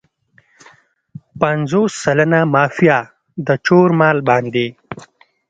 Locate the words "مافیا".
2.53-2.97